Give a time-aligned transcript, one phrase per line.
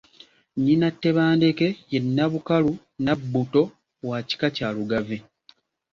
[0.55, 3.61] Nnyina Tebandeke ye Nnabukalu Nnabbuto
[4.07, 5.17] wa kika kya Lugave.